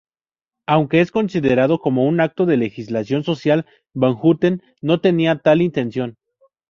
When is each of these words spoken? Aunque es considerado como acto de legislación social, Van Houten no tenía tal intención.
Aunque 0.65 0.99
es 0.99 1.11
considerado 1.11 1.77
como 1.77 2.09
acto 2.19 2.47
de 2.47 2.57
legislación 2.57 3.23
social, 3.23 3.67
Van 3.93 4.15
Houten 4.15 4.63
no 4.81 4.99
tenía 4.99 5.35
tal 5.37 5.61
intención. 5.61 6.17